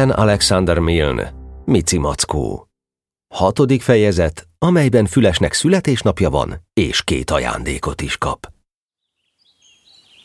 Ellen 0.00 0.12
Alexander 0.12 0.78
Milne, 0.78 1.32
Mici 1.64 1.98
Mackó. 1.98 2.68
Hatodik 3.34 3.82
fejezet, 3.82 4.48
amelyben 4.58 5.06
Fülesnek 5.06 5.52
születésnapja 5.52 6.30
van, 6.30 6.62
és 6.72 7.02
két 7.02 7.30
ajándékot 7.30 8.00
is 8.00 8.16
kap. 8.16 8.52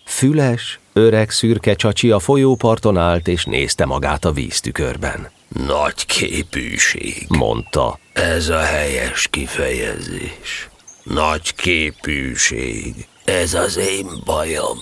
Füles, 0.06 0.80
öreg 0.94 1.30
szürke 1.30 1.74
csacsi 1.74 2.12
a 2.12 2.20
folyóparton 2.20 2.98
állt, 2.98 3.28
és 3.28 3.46
nézte 3.46 3.86
magát 3.86 4.26
a 4.26 4.32
víztükörben. 4.32 5.30
Nagy 5.48 6.06
képűség, 6.06 7.26
Mondta, 7.28 8.00
ez 8.14 8.50
a 8.50 8.62
helyes 8.62 9.28
kifejezés. 9.28 10.70
Nagy 11.04 11.56
képűség, 11.56 13.08
ez 13.26 13.54
az 13.54 13.78
én 13.78 14.08
bajom. 14.26 14.80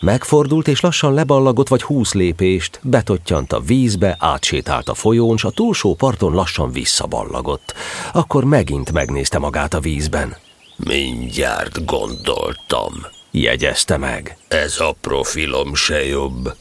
Megfordult 0.00 0.68
és 0.68 0.80
lassan 0.80 1.14
leballagott 1.14 1.68
vagy 1.68 1.82
húsz 1.82 2.12
lépést, 2.12 2.80
betottyant 2.82 3.52
a 3.52 3.60
vízbe, 3.60 4.16
átsétált 4.18 4.88
a 4.88 4.94
folyón, 4.94 5.36
s 5.36 5.44
a 5.44 5.50
túlsó 5.50 5.94
parton 5.94 6.34
lassan 6.34 6.72
visszaballagott. 6.72 7.74
Akkor 8.12 8.44
megint 8.44 8.92
megnézte 8.92 9.38
magát 9.38 9.74
a 9.74 9.80
vízben. 9.80 10.36
Mindjárt 10.76 11.84
gondoltam. 11.84 12.92
Jegyezte 13.30 13.96
meg. 13.96 14.36
Ez 14.48 14.80
a 14.80 14.94
profilom 15.00 15.74
se 15.74 16.06
jobb. 16.06 16.54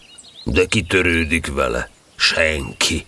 De 0.43 0.65
kitörődik 0.65 1.53
vele? 1.53 1.89
Senki. 2.15 3.05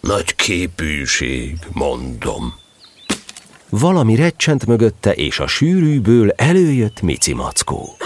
Nagy 0.00 0.34
képűség, 0.34 1.58
mondom. 1.72 2.54
Valami 3.78 4.16
recsent 4.16 4.66
mögötte, 4.66 5.12
és 5.12 5.38
a 5.38 5.46
sűrűből 5.46 6.30
előjött 6.30 7.02
Mici 7.02 7.32
Mackó. 7.34 7.96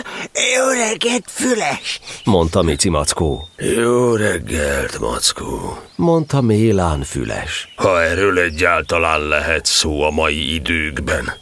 Jó 0.56 0.68
reggelt, 0.68 1.24
Füles! 1.26 2.00
Mondta 2.24 2.62
Mici 2.62 2.88
Mackó. 2.88 3.48
Jó 3.56 4.14
reggelt, 4.14 4.98
Mackó. 4.98 5.78
Mondta 5.96 6.40
Mélán 6.40 7.02
Füles. 7.02 7.72
Ha 7.76 8.02
erről 8.02 8.38
egyáltalán 8.38 9.20
lehet 9.20 9.66
szó 9.66 10.02
a 10.02 10.10
mai 10.10 10.54
időkben, 10.54 11.32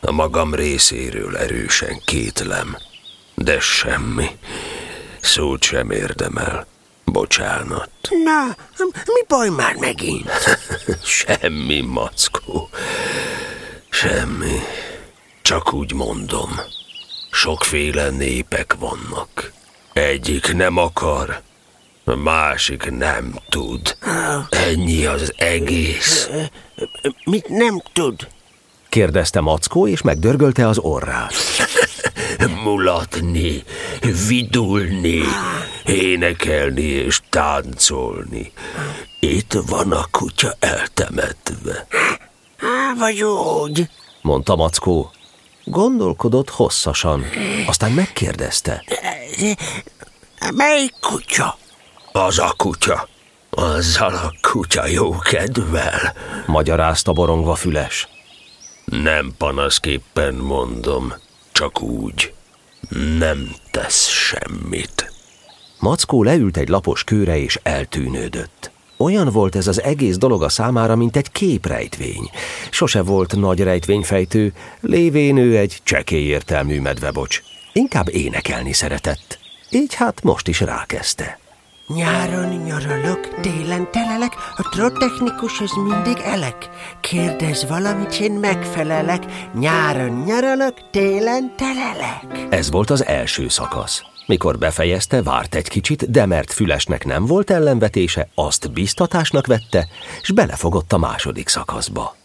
a 0.00 0.12
magam 0.12 0.54
részéről 0.54 1.36
erősen 1.36 2.00
kétlem. 2.04 2.76
De 3.34 3.60
semmi. 3.60 4.26
Szót 5.20 5.62
sem 5.62 5.90
érdemel. 5.90 6.66
Bocsánat. 7.04 7.90
Na, 8.24 8.56
mi 9.06 9.24
baj 9.28 9.48
már 9.48 9.74
megint? 9.74 10.30
Semmi, 11.02 11.80
Mackó. 11.80 12.68
Semmi. 13.94 14.58
Csak 15.42 15.72
úgy 15.72 15.92
mondom. 15.92 16.50
Sokféle 17.30 18.10
népek 18.10 18.76
vannak. 18.78 19.52
Egyik 19.92 20.54
nem 20.54 20.76
akar, 20.76 21.42
a 22.04 22.14
másik 22.14 22.90
nem 22.90 23.38
tud. 23.48 23.96
Ennyi 24.50 25.04
az 25.04 25.32
egész. 25.36 26.30
Mit 27.24 27.48
nem 27.48 27.82
tud? 27.92 28.28
Kérdezte 28.88 29.40
Mackó, 29.40 29.88
és 29.88 30.02
megdörgölte 30.02 30.68
az 30.68 30.78
orrát. 30.78 31.34
Mulatni, 32.64 33.62
vidulni, 34.28 35.22
énekelni 35.86 36.82
és 36.82 37.20
táncolni. 37.30 38.52
Itt 39.20 39.52
van 39.52 39.92
a 39.92 40.06
kutya 40.10 40.56
eltemetve. 40.58 41.86
Á, 42.84 42.94
vagy 42.98 43.22
úgy. 43.22 43.88
Mondta 44.22 44.56
Mackó. 44.56 45.10
Gondolkodott 45.64 46.50
hosszasan, 46.50 47.24
aztán 47.66 47.92
megkérdezte. 47.92 48.84
Melyik 50.54 50.94
kutya? 51.00 51.58
Az 52.12 52.38
a 52.38 52.54
kutya. 52.56 53.08
Azzal 53.50 54.14
a 54.14 54.32
kutya 54.40 54.86
jó 54.86 55.18
kedvel. 55.18 56.12
Magyarázta 56.46 57.12
borongva 57.12 57.54
Füles. 57.54 58.08
Nem 58.84 59.34
panaszképpen 59.38 60.34
mondom, 60.34 61.12
csak 61.52 61.82
úgy. 61.82 62.32
Nem 63.18 63.54
tesz 63.70 64.08
semmit. 64.08 65.12
Mackó 65.78 66.22
leült 66.22 66.56
egy 66.56 66.68
lapos 66.68 67.04
kőre 67.04 67.38
és 67.38 67.58
eltűnődött. 67.62 68.70
Olyan 68.96 69.28
volt 69.28 69.56
ez 69.56 69.66
az 69.66 69.82
egész 69.82 70.16
dolog 70.16 70.42
a 70.42 70.48
számára, 70.48 70.96
mint 70.96 71.16
egy 71.16 71.30
képrejtvény. 71.32 72.30
Sose 72.70 73.02
volt 73.02 73.36
nagy 73.36 73.60
rejtvényfejtő, 73.60 74.52
lévén 74.80 75.36
ő 75.36 75.56
egy 75.56 75.80
csekély 75.82 76.26
értelmű 76.26 76.80
medvebocs. 76.80 77.42
Inkább 77.72 78.08
énekelni 78.08 78.72
szeretett. 78.72 79.38
Így 79.70 79.94
hát 79.94 80.22
most 80.22 80.48
is 80.48 80.60
rákezdte. 80.60 81.38
Nyáron 81.86 82.48
nyaralok, 82.48 83.40
télen 83.40 83.90
telelek, 83.90 84.32
a 84.56 84.68
trottechnikus 84.70 85.60
az 85.60 85.70
mindig 85.88 86.16
elek. 86.24 86.68
Kérdez 87.00 87.68
valamit, 87.68 88.20
én 88.20 88.32
megfelelek. 88.32 89.24
Nyáron 89.58 90.22
nyaralok, 90.26 90.90
télen 90.90 91.52
telelek. 91.56 92.46
Ez 92.50 92.70
volt 92.70 92.90
az 92.90 93.04
első 93.04 93.48
szakasz. 93.48 94.02
Mikor 94.26 94.58
befejezte, 94.58 95.22
várt 95.22 95.54
egy 95.54 95.68
kicsit, 95.68 96.10
de 96.10 96.26
mert 96.26 96.52
Fülesnek 96.52 97.04
nem 97.04 97.26
volt 97.26 97.50
ellenvetése, 97.50 98.28
azt 98.34 98.72
biztatásnak 98.72 99.46
vette, 99.46 99.88
és 100.20 100.30
belefogott 100.30 100.92
a 100.92 100.98
második 100.98 101.48
szakaszba. 101.48 102.16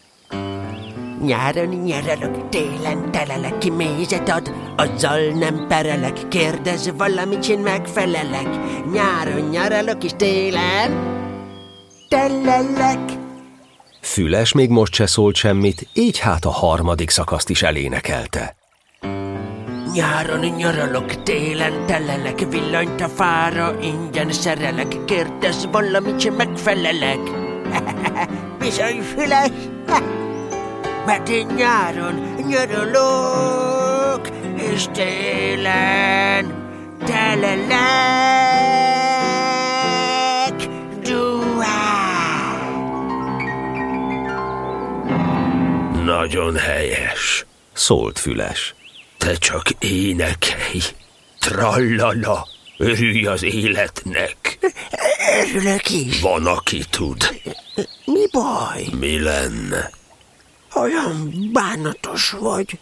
Nyáron 1.24 1.66
nyaralok, 1.66 2.48
télen 2.48 3.12
telelek, 3.12 3.58
ki 3.58 3.70
mézet 3.70 4.28
ad, 4.28 4.52
azzal 4.76 5.20
nem 5.20 5.66
perelek. 5.68 6.28
Kérdez 6.28 6.92
valamit, 6.96 7.48
én 7.48 7.58
megfelelek. 7.58 8.48
Nyáron 8.92 9.48
nyaralok, 9.48 10.04
és 10.04 10.10
télen 10.16 11.18
telelek. 12.08 13.00
Füles 14.00 14.52
még 14.52 14.70
most 14.70 14.94
se 14.94 15.06
szólt 15.06 15.34
semmit, 15.34 15.88
így 15.92 16.18
hát 16.18 16.44
a 16.44 16.50
harmadik 16.50 17.10
szakaszt 17.10 17.50
is 17.50 17.62
elénekelte. 17.62 18.59
Nyáron 19.92 20.40
nyaralok, 20.40 21.22
télen 21.22 21.86
telelek, 21.86 22.48
villanyt 22.50 23.00
a 23.00 23.08
fára, 23.08 23.74
ingyen 23.80 24.32
szerelek, 24.32 25.04
kérdez 25.04 25.68
valamit, 25.70 26.24
én 26.24 26.32
megfelelek. 26.32 27.18
Bizony, 28.60 29.00
füles, 29.00 29.50
mert 31.06 31.28
én 31.28 31.46
nyáron 31.46 32.34
nyaralok, 32.48 34.28
és 34.72 34.84
télen 34.92 36.54
telelek. 37.04 37.70
Duá! 41.02 42.00
Nagyon 46.04 46.56
helyes. 46.56 47.44
Szólt 47.72 48.18
Füles. 48.18 48.74
Te 49.20 49.34
csak 49.34 49.70
énekelj. 49.78 50.80
Trallala. 51.38 52.48
Örülj 52.76 53.26
az 53.26 53.42
életnek. 53.42 54.58
Örülök 55.42 55.90
is. 55.90 56.20
Van, 56.20 56.46
aki 56.46 56.84
tud. 56.90 57.40
Mi 58.04 58.26
baj? 58.32 58.86
Mi 58.98 59.20
lenne? 59.22 59.90
Olyan 60.74 61.32
bánatos 61.52 62.30
vagy. 62.30 62.78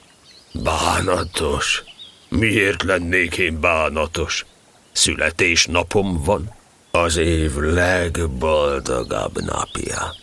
Bánatos? 0.52 1.82
Miért 2.28 2.82
lennék 2.82 3.36
én 3.36 3.60
bánatos? 3.60 4.44
Születésnapom 4.92 6.22
van. 6.22 6.54
Az 6.90 7.16
év 7.16 7.56
legboldogabb 7.56 9.42
napja. 9.44 10.14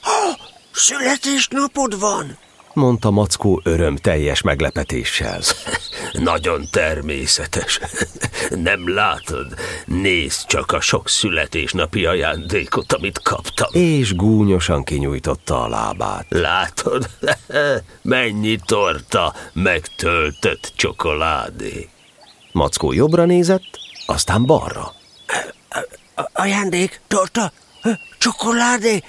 Születésnapod 0.71 1.99
van? 1.99 2.37
Mondta 2.73 3.11
Mackó 3.11 3.61
öröm 3.63 3.95
teljes 3.95 4.41
meglepetéssel. 4.41 5.39
Nagyon 6.19 6.67
természetes. 6.71 7.79
Nem 8.49 8.93
látod? 8.93 9.53
Nézd 9.85 10.45
csak 10.47 10.71
a 10.71 10.81
sok 10.81 11.09
születésnapi 11.09 12.05
ajándékot, 12.05 12.93
amit 12.93 13.21
kaptam. 13.21 13.69
És 13.71 14.15
gúnyosan 14.15 14.83
kinyújtotta 14.83 15.63
a 15.63 15.67
lábát. 15.67 16.25
Látod? 16.29 17.09
Mennyi 18.01 18.57
torta, 18.65 19.33
megtöltött 19.53 20.71
csokoládé. 20.75 21.89
Mackó 22.51 22.91
jobbra 22.91 23.25
nézett, 23.25 23.79
aztán 24.05 24.45
balra. 24.45 24.93
A- 26.15 26.29
ajándék, 26.33 27.01
torta, 27.07 27.51
csokoládé. 28.17 29.03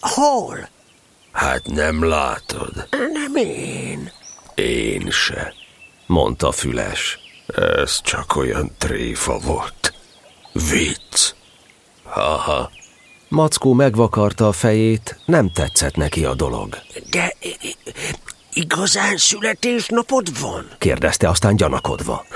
Hol? 0.00 0.68
Hát 1.32 1.66
nem 1.66 2.08
látod? 2.08 2.88
Nem 3.12 3.36
én. 3.36 4.10
Én 4.54 5.10
se. 5.10 5.54
Mondta 6.08 6.52
Füles. 6.52 7.18
Ez 7.82 8.00
csak 8.02 8.36
olyan 8.36 8.70
tréfa 8.78 9.38
volt. 9.38 9.94
Vicc. 10.52 11.32
Haha, 12.04 12.70
Mackó 13.28 13.72
megvakarta 13.72 14.48
a 14.48 14.52
fejét, 14.52 15.18
nem 15.24 15.52
tetszett 15.52 15.94
neki 15.96 16.24
a 16.24 16.34
dolog. 16.34 16.78
De 17.10 17.34
igazán 18.52 19.16
születésnapod 19.16 20.40
van? 20.40 20.68
Kérdezte 20.78 21.28
aztán 21.28 21.56
gyanakodva. 21.56 22.26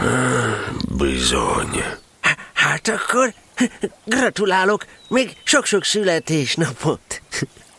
bizony. 0.96 1.82
Hát 2.52 2.88
akkor 2.88 3.34
Gratulálok, 4.04 4.86
még 5.08 5.36
sok-sok 5.44 5.84
születésnapot. 5.84 7.22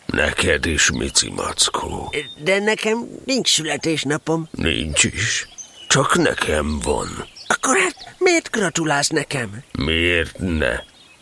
Neked 0.06 0.66
is, 0.66 0.90
Mici 0.90 1.30
Mackó. 1.30 2.14
De 2.44 2.58
nekem 2.58 3.08
nincs 3.24 3.52
születésnapom. 3.52 4.48
Nincs 4.50 5.04
is. 5.04 5.48
Csak 5.88 6.16
nekem 6.16 6.78
van. 6.82 7.08
Akkor 7.46 7.76
hát 7.78 8.14
miért 8.18 8.50
gratulálsz 8.50 9.08
nekem? 9.08 9.64
Miért 9.78 10.38
ne? 10.38 10.72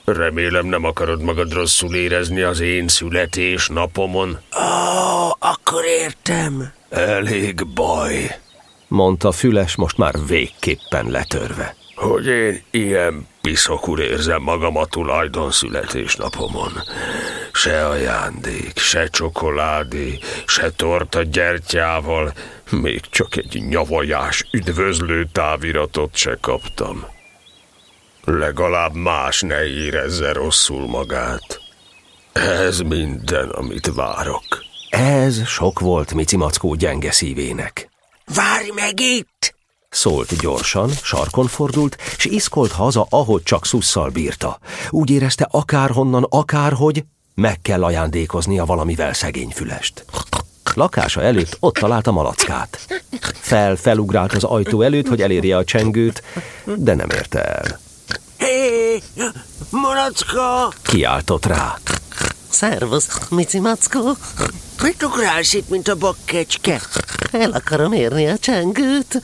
Remélem 0.05 0.67
nem 0.67 0.85
akarod 0.85 1.23
magad 1.23 1.53
rosszul 1.53 1.95
érezni 1.95 2.41
az 2.41 2.61
én 2.61 2.89
születésnapomon. 2.89 4.29
Ó, 4.57 5.31
akkor 5.39 5.85
értem. 5.85 6.73
Elég 6.91 7.67
baj, 7.67 8.39
mondta 8.89 9.33
Füles 9.33 9.75
most 9.75 9.97
már 9.97 10.15
végképpen 10.27 11.11
letörve. 11.11 11.77
hogy 11.95 12.27
én 12.27 12.63
ilyen 12.71 13.27
piszokul 13.41 14.01
érzem 14.01 14.43
magam 14.43 14.77
a 14.77 14.87
tulajdon 14.87 15.51
születésnapomon. 15.51 16.73
Se 17.63 17.87
ajándék, 17.87 18.79
se 18.79 19.09
csokoládé, 19.09 20.19
se 20.47 20.71
torta 20.71 21.23
gyertyával, 21.23 22.33
még 22.71 23.01
csak 23.01 23.37
egy 23.37 23.63
nyavajás 23.69 24.45
üdvözlő 24.51 25.29
táviratot 25.33 26.17
se 26.17 26.39
kaptam. 26.41 27.05
Legalább 28.25 28.95
más 28.95 29.41
ne 29.41 29.65
érezze 29.65 30.33
rosszul 30.33 30.89
magát. 30.89 31.61
Ez 32.33 32.81
minden, 32.81 33.49
amit 33.49 33.95
várok. 33.95 34.65
Ez 34.91 35.47
sok 35.47 35.81
volt 35.81 36.15
Mici 36.15 36.37
Mackó 36.37 36.75
gyenge 36.75 37.13
szívének. 37.13 37.91
Várj 38.35 38.71
meg 38.75 39.01
itt! 39.01 39.55
Szólt 39.91 40.41
gyorsan, 40.41 40.91
sarkon 41.03 41.47
fordult, 41.47 41.97
s 42.19 42.25
iszkolt 42.25 42.73
haza, 42.73 43.07
ahogy 43.11 43.43
csak 43.43 43.67
szusszal 43.67 44.11
bírta. 44.11 44.59
Úgy 44.91 45.11
érezte 45.11 45.49
akárhonnan, 45.51 46.27
akárhogy, 46.31 47.05
meg 47.35 47.59
kell 47.63 47.85
ajándékoznia 47.85 48.65
valamivel 48.65 49.13
szegény 49.13 49.51
fülest. 49.55 50.05
Lakása 50.75 51.23
előtt 51.23 51.57
ott 51.61 51.75
találta 51.75 52.11
malackát. 52.11 53.03
Fel-felugrált 53.35 54.33
az 54.33 54.45
ajtó 54.45 54.83
előtt, 54.83 55.09
hogy 55.09 55.23
elérje 55.23 55.57
a 55.57 55.65
csengőt, 55.65 56.23
de 56.65 56.95
nem 56.95 57.11
érte 57.11 57.45
el. 57.45 57.81
Hé, 58.39 59.03
malacka! 59.71 60.73
Kiáltott 60.83 61.47
rá. 61.47 61.79
Szervusz, 62.49 63.29
Mici 63.31 63.61
Mackó. 64.83 64.87
Mit 64.87 65.03
ugrálsz 65.03 65.55
itt, 65.55 65.69
mint 65.69 65.89
a 65.89 65.95
bakkecske? 65.95 66.81
El 67.33 67.51
akarom 67.51 67.93
érni 67.93 68.27
a 68.27 68.39
csengőt. 68.39 69.23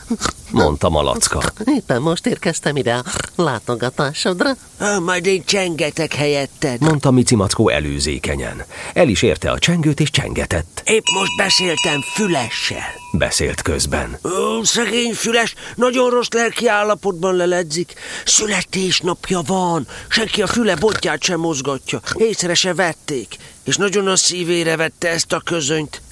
Mondta 0.51 0.89
malacka. 0.89 1.43
Éppen 1.65 2.03
most 2.03 2.27
érkeztem 2.27 2.77
ide 2.77 2.95
a 2.95 3.05
látogatásodra. 3.37 4.51
Ah, 4.79 5.01
majd 5.01 5.27
én 5.27 5.45
csengetek 5.45 6.15
helyetted. 6.15 6.81
Mondta 6.81 7.11
Mici 7.11 7.35
Mackó 7.35 7.69
előzékenyen. 7.69 8.65
El 8.93 9.09
is 9.09 9.23
érte 9.23 9.51
a 9.51 9.59
csengőt 9.59 10.01
és 10.01 10.11
csengetett. 10.11 10.83
Épp 10.85 11.05
most 11.15 11.37
beszéltem 11.37 12.01
Fülessel. 12.15 12.95
Beszélt 13.13 13.63
közben. 13.63 14.19
Ó, 14.25 14.63
szegény 14.63 15.13
Füles, 15.13 15.55
nagyon 15.75 16.11
rossz 16.11 16.29
lelki 16.31 16.67
állapotban 16.67 17.35
leledzik. 17.35 17.95
Születésnapja 18.25 19.41
van, 19.47 19.87
senki 20.09 20.43
a 20.43 20.47
füle 20.47 20.77
botját 20.77 21.23
sem 21.23 21.41
mozgatja. 21.41 22.01
Észre 22.15 22.55
se 22.55 22.75
vették, 22.75 23.37
és 23.69 23.77
nagyon 23.77 24.07
a 24.07 24.17
szívére 24.17 24.77
vette 24.77 25.09
ezt 25.09 25.33
a 25.33 25.41
közönyt. 25.41 26.03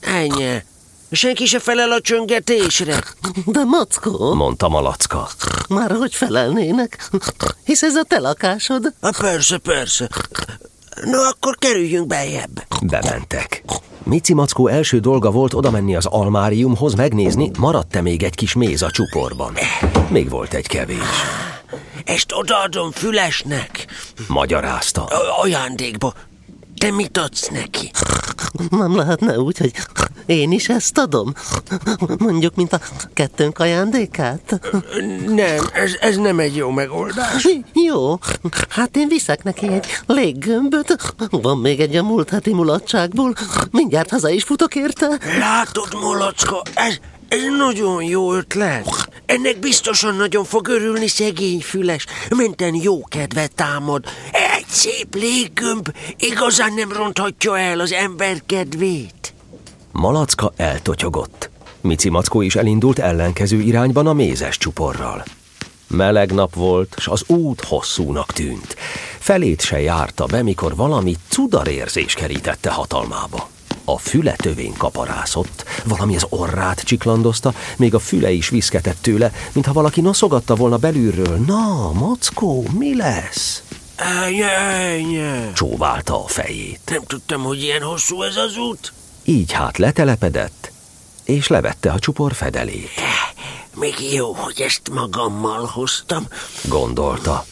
Ennyi. 0.00 0.62
Senki 1.10 1.46
se 1.46 1.58
felel 1.58 1.92
a 1.92 2.00
csöngetésre. 2.00 3.04
De 3.44 3.64
Mackó, 3.64 4.34
Mondta 4.34 4.68
malacka. 4.68 5.28
már 5.68 5.90
hogy 5.90 6.14
felelnének? 6.14 7.08
Hisz 7.64 7.82
ez 7.82 7.94
a 7.96 8.02
te 8.02 8.18
lakásod. 8.18 8.92
Ah, 9.00 9.16
persze, 9.18 9.58
persze. 9.58 10.08
No, 11.04 11.18
akkor 11.18 11.56
kerüljünk 11.56 12.06
bejebb. 12.06 12.66
Bementek. 12.82 13.62
Mici 14.02 14.34
Mackó 14.34 14.68
első 14.68 14.98
dolga 14.98 15.30
volt 15.30 15.54
odamenni 15.54 15.96
az 15.96 16.06
almáriumhoz 16.06 16.94
megnézni, 16.94 17.50
maradt-e 17.58 18.00
még 18.00 18.22
egy 18.22 18.34
kis 18.34 18.52
méz 18.54 18.82
a 18.82 18.90
csuporban. 18.90 19.56
Még 20.08 20.28
volt 20.28 20.54
egy 20.54 20.66
kevés. 20.66 20.98
Ezt 22.04 22.32
odaadom 22.32 22.90
Fülesnek. 22.90 23.86
Magyarázta. 24.26 25.04
A- 25.04 25.40
ajándékba. 25.42 26.12
Te 26.82 26.90
mit 26.90 27.18
adsz 27.18 27.48
neki? 27.48 27.90
Nem 28.70 28.96
lehetne 28.96 29.38
úgy, 29.38 29.58
hogy 29.58 29.72
én 30.26 30.52
is 30.52 30.68
ezt 30.68 30.98
adom? 30.98 31.32
Mondjuk, 32.18 32.54
mint 32.54 32.72
a 32.72 32.80
kettőnk 33.14 33.58
ajándékát? 33.58 34.60
Nem, 35.26 35.68
ez, 35.72 35.96
ez 36.00 36.16
nem 36.16 36.38
egy 36.38 36.56
jó 36.56 36.70
megoldás. 36.70 37.48
Jó, 37.72 38.18
hát 38.68 38.96
én 38.96 39.08
viszek 39.08 39.42
neki 39.42 39.66
egy 39.68 39.86
léggömböt. 40.06 41.14
Van 41.30 41.58
még 41.58 41.80
egy 41.80 41.96
a 41.96 42.02
múlt 42.02 42.28
heti 42.28 42.52
mulatságból. 42.52 43.34
Mindjárt 43.70 44.10
haza 44.10 44.28
is 44.28 44.42
futok 44.42 44.74
érte. 44.74 45.18
Látod, 45.38 45.94
Molocka, 46.00 46.62
ez, 46.74 46.96
ez 47.28 47.40
nagyon 47.58 48.02
jó 48.02 48.32
ötlet. 48.34 49.08
Ennek 49.26 49.58
biztosan 49.58 50.14
nagyon 50.14 50.44
fog 50.44 50.68
örülni 50.68 51.08
szegény 51.08 51.60
Füles. 51.60 52.06
Menten 52.36 52.74
jó 52.74 53.04
kedvet 53.04 53.54
támad. 53.54 54.04
Szép 54.72 55.14
léggömb 55.14 55.94
igazán 56.18 56.74
nem 56.74 56.92
ronthatja 56.92 57.58
el 57.58 57.80
az 57.80 57.92
ember 57.92 58.42
kedvét. 58.46 59.34
Malacka 59.92 60.52
eltotyogott. 60.56 61.50
Mici 61.80 62.08
Mackó 62.08 62.40
is 62.40 62.56
elindult 62.56 62.98
ellenkező 62.98 63.60
irányban 63.60 64.06
a 64.06 64.12
mézes 64.12 64.58
csuporral. 64.58 65.24
Meleg 65.86 66.32
nap 66.32 66.54
volt, 66.54 66.94
s 66.98 67.06
az 67.06 67.24
út 67.26 67.60
hosszúnak 67.60 68.32
tűnt. 68.32 68.76
Felét 69.18 69.60
se 69.60 69.80
járta 69.80 70.26
be, 70.26 70.42
mikor 70.42 70.76
valami 70.76 71.16
cudarérzés 71.28 72.14
kerítette 72.14 72.70
hatalmába. 72.70 73.48
A 73.84 73.98
füle 73.98 74.36
tövén 74.36 74.74
kaparászott, 74.76 75.64
valami 75.84 76.16
az 76.16 76.26
orrát 76.28 76.80
csiklandozta, 76.80 77.54
még 77.76 77.94
a 77.94 77.98
füle 77.98 78.30
is 78.30 78.48
viszketett 78.48 78.98
tőle, 79.00 79.32
mintha 79.52 79.72
valaki 79.72 80.00
noszogatta 80.00 80.54
volna 80.54 80.76
belülről. 80.76 81.36
Na, 81.46 81.92
Mackó, 81.92 82.64
mi 82.78 82.96
lesz? 82.96 83.62
Ennyi. 84.02 85.52
Csóválta 85.54 86.24
a 86.24 86.26
fejét. 86.28 86.80
Nem 86.90 87.02
tudtam, 87.06 87.42
hogy 87.42 87.62
ilyen 87.62 87.82
hosszú 87.82 88.22
ez 88.22 88.36
az 88.36 88.56
út. 88.56 88.92
Így 89.24 89.52
hát 89.52 89.78
letelepedett, 89.78 90.72
és 91.24 91.46
levette 91.46 91.90
a 91.90 91.98
csupor 91.98 92.32
fedelét. 92.34 92.90
Még 93.76 93.94
jó, 94.12 94.32
hogy 94.32 94.60
ezt 94.60 94.90
magammal 94.92 95.64
hoztam. 95.66 96.26
Gondolta. 96.68 97.44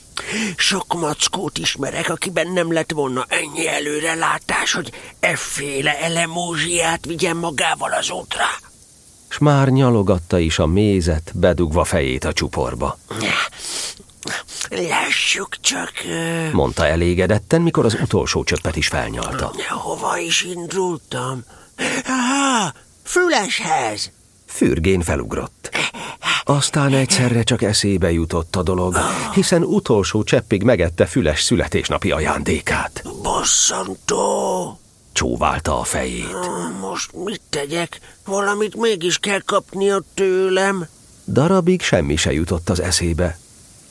Sok 0.56 0.94
mackót 1.00 1.58
ismerek, 1.58 2.08
akiben 2.08 2.52
nem 2.52 2.72
lett 2.72 2.92
volna 2.92 3.26
ennyi 3.28 3.68
előrelátás, 3.68 4.72
hogy 4.72 4.90
efféle 5.20 5.98
elemózsiát 6.00 7.04
vigyen 7.06 7.36
magával 7.36 7.92
az 7.92 8.10
útra. 8.10 8.44
s 9.28 9.38
már 9.38 9.68
nyalogatta 9.68 10.38
is 10.38 10.58
a 10.58 10.66
mézet, 10.66 11.32
bedugva 11.34 11.84
fejét 11.84 12.24
a 12.24 12.32
csuporba. 12.32 12.98
Lássuk 14.68 15.56
csak, 15.60 15.92
Mondta 16.52 16.86
elégedetten, 16.86 17.60
mikor 17.62 17.84
az 17.84 17.96
utolsó 18.02 18.44
csöppet 18.44 18.76
is 18.76 18.88
felnyalta. 18.88 19.52
hova 19.68 20.18
is 20.18 20.42
indultam. 20.42 21.44
Aha, 22.06 22.72
Füleshez. 23.02 24.10
Fürgén 24.46 25.00
felugrott. 25.00 25.70
Aztán 26.44 26.92
egyszerre 26.94 27.42
csak 27.42 27.62
eszébe 27.62 28.12
jutott 28.12 28.56
a 28.56 28.62
dolog, 28.62 28.96
hiszen 29.34 29.62
utolsó 29.62 30.22
cseppig 30.22 30.62
megette 30.62 31.06
Füles 31.06 31.42
születésnapi 31.42 32.10
ajándékát. 32.10 33.02
Bosszantó. 33.22 34.80
Csóválta 35.12 35.78
a 35.80 35.84
fejét. 35.84 36.36
Most 36.80 37.10
mit 37.24 37.40
tegyek? 37.50 38.00
Valamit 38.24 38.76
mégis 38.76 39.18
kell 39.18 39.40
kapnia 39.40 40.02
tőlem. 40.14 40.88
Darabig 41.28 41.82
semmi 41.82 42.16
se 42.16 42.32
jutott 42.32 42.68
az 42.70 42.80
eszébe. 42.80 43.38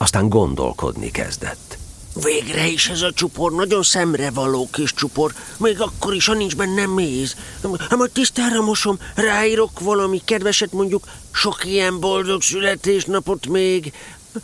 Aztán 0.02 0.28
gondolkodni 0.28 1.10
kezdett. 1.10 1.78
Végre 2.22 2.66
is 2.66 2.88
ez 2.88 3.02
a 3.02 3.12
csupor 3.12 3.52
nagyon 3.52 3.82
szemrevaló 3.82 4.68
kis 4.72 4.94
csupor, 4.94 5.34
még 5.58 5.80
akkor 5.80 6.14
is, 6.14 6.26
ha 6.26 6.34
nincs 6.34 6.56
benne 6.56 6.86
méz. 6.86 7.36
Ha 7.88 7.96
majd 7.96 8.10
tisztára 8.10 8.62
mosom, 8.62 8.98
ráírok 9.14 9.80
valami 9.80 10.20
kedveset, 10.24 10.72
mondjuk 10.72 11.04
sok 11.30 11.64
ilyen 11.64 12.00
boldog 12.00 12.42
születésnapot 12.42 13.46
még. 13.46 13.92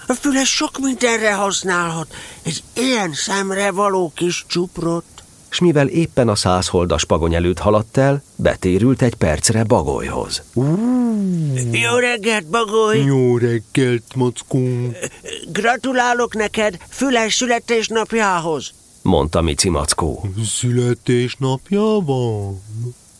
A 0.06 0.12
füles 0.12 0.54
sok 0.54 0.78
mindenre 0.78 1.34
használhat. 1.34 2.14
Egy 2.42 2.62
ilyen 2.74 3.12
szemrevaló 3.14 4.12
kis 4.14 4.44
csuprot. 4.48 5.04
S 5.48 5.58
mivel 5.58 5.88
éppen 5.88 6.28
a 6.28 6.34
százholdas 6.34 7.04
pagony 7.04 7.34
előtt 7.34 7.58
haladt 7.58 7.96
el, 7.96 8.22
betérült 8.36 9.02
egy 9.02 9.14
percre 9.14 9.64
Bagolyhoz. 9.64 10.42
Jó 11.70 11.96
reggelt, 11.98 12.46
Bagoly! 12.46 12.98
Jó 12.98 13.36
reggelt, 13.36 14.14
mackó. 14.14 14.58
Gratulálok 15.52 16.34
neked 16.34 16.76
füles 16.88 17.34
születésnapjához. 17.34 18.72
Mondta 19.02 19.40
Mici 19.40 19.68
Mackó. 19.68 20.28
Születésnapja 20.44 21.98
van? 22.04 22.62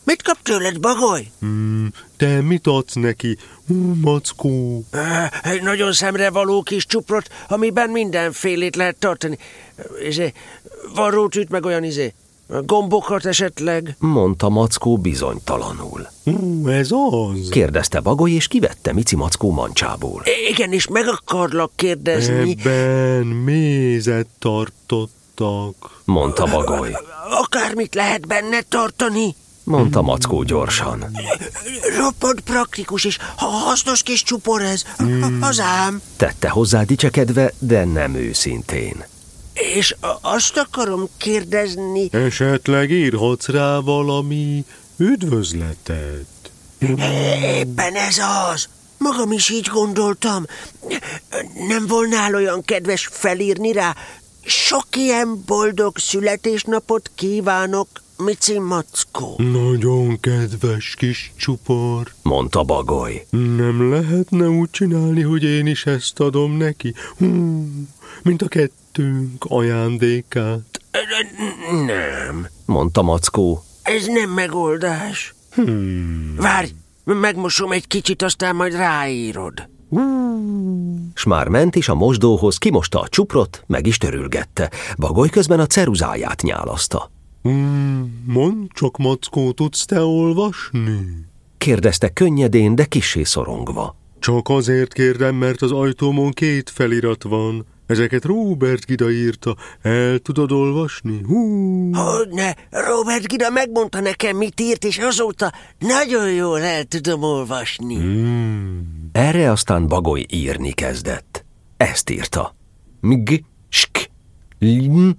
Mit 0.07 0.21
kap 0.21 0.37
tőled, 0.43 0.79
bagoly? 0.79 1.27
Hmm, 1.39 1.91
te 2.17 2.41
mit 2.41 2.67
adsz 2.67 2.93
neki? 2.93 3.37
Mackó. 4.01 4.83
Egy 5.43 5.61
nagyon 5.61 5.93
szemrevaló 5.93 6.61
kis 6.61 6.85
csuprot, 6.85 7.29
amiben 7.47 7.89
mindenfélét 7.89 8.75
lehet 8.75 8.95
tartani. 8.95 9.37
Izé, 10.07 10.33
varrótűt 10.95 11.49
meg 11.49 11.65
olyan 11.65 11.83
izé, 11.83 12.13
gombokat 12.65 13.25
esetleg. 13.25 13.95
Mondta 13.99 14.49
Mackó 14.49 14.97
bizonytalanul. 14.97 16.07
Hú, 16.23 16.67
ez 16.67 16.89
az. 16.91 17.49
Kérdezte 17.49 17.99
Bagoly, 17.99 18.31
és 18.31 18.47
kivette 18.47 18.93
Mici 18.93 19.15
Mackó 19.15 19.51
mancsából. 19.51 20.23
Igen, 20.49 20.73
és 20.73 20.87
meg 20.87 21.07
akarlak 21.07 21.71
kérdezni. 21.75 22.55
Ebben 22.59 23.25
mézet 23.25 24.27
tartottak. 24.39 26.01
Mondta 26.05 26.45
Bagoly. 26.45 26.91
Akármit 27.29 27.95
lehet 27.95 28.27
benne 28.27 28.61
tartani. 28.61 29.35
Mondta 29.67 30.01
Mackó 30.01 30.43
gyorsan. 30.43 31.05
Roppant 31.97 32.41
praktikus 32.41 33.05
és 33.05 33.17
hasznos 33.35 34.03
kis 34.03 34.23
csupor 34.23 34.61
ez. 34.61 34.83
Hazám. 35.41 36.01
Tette 36.15 36.49
hozzá 36.49 36.83
dicsekedve, 36.83 37.53
de 37.59 37.85
nem 37.85 38.15
őszintén. 38.15 39.05
És 39.53 39.95
azt 40.21 40.57
akarom 40.57 41.07
kérdezni, 41.17 42.09
Esetleg 42.11 42.91
írhatsz 42.91 43.47
rá 43.47 43.79
valami 43.79 44.65
üdvözletet. 44.97 46.25
éppen 47.41 47.95
ez 47.95 48.17
az. 48.51 48.67
Magam 48.97 49.31
is 49.31 49.49
így 49.49 49.67
gondoltam. 49.73 50.45
Nem 51.67 51.87
volnál 51.87 52.35
olyan 52.35 52.63
kedves 52.63 53.09
felírni 53.11 53.71
rá? 53.71 53.95
Sok 54.45 54.85
ilyen 54.95 55.43
boldog 55.45 55.97
születésnapot 55.97 57.11
kívánok, 57.15 57.87
Mici 58.17 58.59
Mackó. 58.59 59.35
Nagyon 59.37 60.19
kedves 60.19 60.95
kis 60.95 61.31
csupor. 61.35 62.13
Mondta 62.21 62.63
Bagoly. 62.63 63.25
Nem 63.29 63.89
lehetne 63.91 64.47
úgy 64.49 64.69
csinálni, 64.69 65.21
hogy 65.21 65.43
én 65.43 65.65
is 65.67 65.85
ezt 65.85 66.19
adom 66.19 66.57
neki? 66.57 66.93
Hú, 67.17 67.65
mint 68.23 68.41
a 68.41 68.47
kettőnk 68.47 69.45
ajándékát. 69.47 70.81
Nem, 71.85 72.47
Mondta 72.65 73.01
Mackó. 73.01 73.63
ez 73.83 74.05
nem 74.05 74.29
megoldás. 74.29 75.33
Várj, 76.35 76.69
megmosom 77.03 77.71
egy 77.71 77.87
kicsit, 77.87 78.21
aztán 78.21 78.55
majd 78.55 78.73
ráírod. 78.75 79.69
S 81.13 81.23
már 81.23 81.47
ment 81.47 81.75
is 81.75 81.89
a 81.89 81.95
mosdóhoz, 81.95 82.57
kimosta 82.57 82.99
a 82.99 83.07
csuprot, 83.07 83.63
meg 83.67 83.85
is 83.87 83.97
törülgette. 83.97 84.71
Bagoly 84.97 85.29
közben 85.29 85.59
a 85.59 85.65
ceruzáját 85.67 86.41
nyálaszta. 86.41 87.11
Hmm, 87.47 88.23
mondd 88.25 88.65
csak, 88.73 88.97
Mackó, 88.97 89.51
tudsz 89.51 89.85
te 89.85 90.01
olvasni? 90.03 91.25
Kérdezte 91.57 92.09
könnyedén, 92.09 92.75
de 92.75 92.85
kissé 92.85 93.23
szorongva. 93.23 93.95
Csak 94.19 94.49
azért 94.49 94.93
kérdem, 94.93 95.35
mert 95.35 95.61
az 95.61 95.71
ajtómon 95.71 96.31
két 96.31 96.69
felirat 96.69 97.23
van. 97.23 97.65
Ezeket 97.85 98.25
Robert 98.25 98.85
Gida 98.85 99.11
írta. 99.11 99.55
El 99.81 100.19
tudod 100.19 100.51
olvasni? 100.51 101.21
Hú, 101.25 101.93
Hogyne, 101.93 102.55
Robert 102.69 103.27
Gida 103.27 103.49
megmondta 103.49 103.99
nekem, 103.99 104.37
mit 104.37 104.61
írt, 104.61 104.83
és 104.83 104.97
azóta 104.97 105.53
nagyon 105.79 106.31
jól 106.31 106.61
el 106.61 106.83
tudom 106.83 107.23
olvasni. 107.23 107.97
Erre 109.11 109.51
aztán 109.51 109.87
Bagoly 109.87 110.25
írni 110.29 110.71
kezdett. 110.71 111.45
Ezt 111.77 112.09
írta. 112.09 112.55
Mg, 112.99 113.43
sk, 113.69 114.09
lim, 114.59 115.17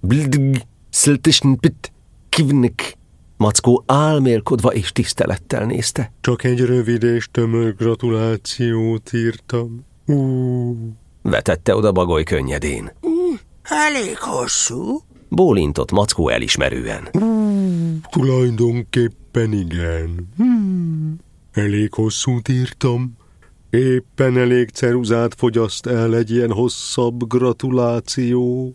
bldg, 0.00 0.68
sziltisnpit, 0.90 1.92
kivnik. 2.28 2.98
Mackó 3.36 3.84
álmélkodva 3.86 4.72
és 4.72 4.92
tisztelettel 4.92 5.64
nézte. 5.64 6.12
csak 6.20 6.44
egy 6.44 6.60
rövid 6.60 7.02
és 7.02 7.28
tömör 7.30 7.74
gratulációt 7.76 9.12
írtam. 9.12 9.84
Hú, 10.06 10.76
Vetette 11.22 11.74
oda 11.74 11.92
Bagoly 11.92 12.22
könnyedén. 12.22 12.92
Elég 13.62 14.18
hosszú. 14.18 15.00
Bólintott 15.28 15.90
Mackó 15.90 16.28
elismerően. 16.28 17.08
tulajdonképpen 18.10 19.52
igen. 19.52 20.28
Hmm, 20.36 21.16
elég 21.52 21.92
hosszút 21.92 22.48
írtam. 22.48 23.16
Éppen 23.70 24.36
elég 24.38 24.68
ceruzát 24.68 25.34
fogyaszt 25.34 25.86
el 25.86 26.16
egy 26.16 26.30
ilyen 26.30 26.52
hosszabb 26.52 27.28
gratuláció. 27.28 28.74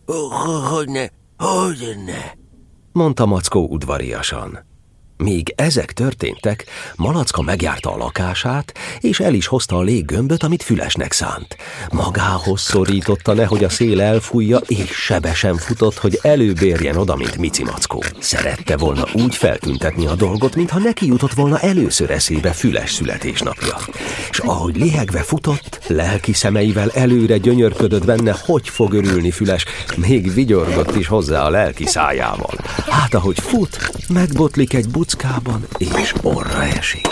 Hogyne, 1.38 1.86
hogyne. 1.86 2.38
mondta 2.92 3.26
Mackó 3.26 3.68
udvariasan. 3.70 4.66
Míg 5.18 5.54
ezek 5.56 5.92
történtek, 5.94 6.66
Malacka 6.96 7.42
megjárta 7.42 7.94
a 7.94 7.98
lakását, 7.98 8.74
és 9.00 9.20
el 9.20 9.34
is 9.34 9.48
hozta 9.48 9.78
a 9.78 9.82
léggömböt, 9.82 10.44
amit 10.44 10.64
fülesnek 10.64 11.12
szánt. 11.12 11.58
Magához 11.92 12.62
szorította, 12.62 13.34
nehogy 13.34 13.64
a 13.64 13.70
szél 13.70 14.02
elfújja, 14.02 14.58
és 14.58 14.90
sebesen 14.90 15.58
futott, 15.58 15.98
hogy 15.98 16.20
előbb 16.22 16.62
érjen 16.62 16.98
oda, 16.98 17.16
mint 17.16 17.38
Mici 17.38 17.64
Mackó. 17.64 18.04
Szerette 18.20 18.78
volna 18.78 19.04
úgy 19.14 19.36
feltüntetni 19.36 20.06
a 20.06 20.16
dolgot, 20.16 20.56
mintha 20.56 20.80
neki 20.80 21.06
jutott 21.06 21.34
volna 21.34 21.60
először 21.60 22.12
eszébe 22.12 22.52
füles 22.52 22.94
születésnapja. 22.94 23.78
És 24.30 24.40
ahogy 24.40 24.76
lihegve 24.78 25.22
futott, 25.22 25.80
lelki 25.88 26.34
szemeivel 26.34 26.92
előre 26.92 27.38
gyönyörködött 27.38 28.06
benne, 28.06 28.36
hogy 28.46 28.70
fog 28.70 28.94
örülni 28.94 29.32
füles, 29.32 29.66
még 29.96 30.34
vigyorgott 30.34 30.96
is 30.96 31.08
hozzá 31.08 31.46
a 31.46 31.50
lelki 31.50 31.86
szájával. 31.86 32.54
Hát 32.90 33.14
ahogy 33.14 33.40
fut, 33.40 33.92
megbotlik 34.08 34.74
egy 34.74 34.90
buckában, 35.06 35.66
és 35.78 36.14
orra 36.22 36.64
esik. 36.64 37.08